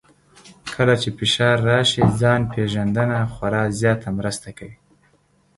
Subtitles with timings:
[0.73, 4.77] کله چې فشار راشي، ځان پېژندنه خورا زیاته مرسته کوي.